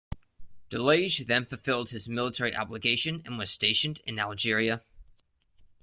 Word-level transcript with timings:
Delage 0.71 1.27
then 1.27 1.45
fulfilled 1.45 1.89
his 1.91 2.09
military 2.09 2.55
obligation 2.55 3.21
and 3.23 3.37
was 3.37 3.51
stationed 3.51 4.01
in 4.07 4.17
Algeria. 4.17 4.81